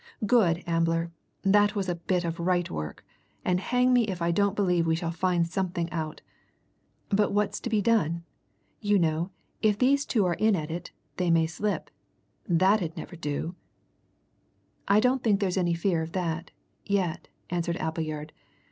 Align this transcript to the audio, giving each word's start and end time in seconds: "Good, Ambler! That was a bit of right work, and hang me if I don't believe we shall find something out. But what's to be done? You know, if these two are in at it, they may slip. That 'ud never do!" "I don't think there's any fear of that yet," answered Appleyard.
"Good, 0.25 0.63
Ambler! 0.65 1.11
That 1.43 1.75
was 1.75 1.87
a 1.87 1.93
bit 1.93 2.25
of 2.25 2.39
right 2.39 2.67
work, 2.71 3.05
and 3.45 3.59
hang 3.59 3.93
me 3.93 4.05
if 4.05 4.19
I 4.19 4.31
don't 4.31 4.55
believe 4.55 4.87
we 4.87 4.95
shall 4.95 5.11
find 5.11 5.45
something 5.47 5.91
out. 5.91 6.21
But 7.09 7.31
what's 7.33 7.59
to 7.59 7.69
be 7.69 7.83
done? 7.83 8.23
You 8.79 8.97
know, 8.97 9.29
if 9.61 9.77
these 9.77 10.07
two 10.07 10.25
are 10.25 10.33
in 10.33 10.55
at 10.55 10.71
it, 10.71 10.89
they 11.17 11.29
may 11.29 11.45
slip. 11.45 11.91
That 12.49 12.81
'ud 12.81 12.97
never 12.97 13.15
do!" 13.15 13.53
"I 14.87 14.99
don't 14.99 15.21
think 15.23 15.39
there's 15.39 15.55
any 15.55 15.75
fear 15.75 16.01
of 16.01 16.13
that 16.13 16.49
yet," 16.83 17.27
answered 17.51 17.77
Appleyard. 17.77 18.33